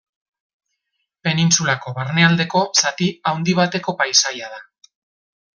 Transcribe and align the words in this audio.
Penintsulako 1.27 1.93
barnealdeko 1.99 2.63
zati 2.83 3.11
handi 3.33 3.57
bateko 3.63 3.99
paisaia 4.03 4.53
da. 4.59 4.63